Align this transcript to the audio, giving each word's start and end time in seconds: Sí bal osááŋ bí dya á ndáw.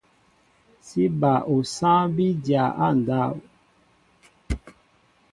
Sí 0.87 1.03
bal 1.19 1.43
osááŋ 1.53 2.03
bí 2.15 2.27
dya 2.43 2.63
á 2.85 2.87
ndáw. 2.97 3.33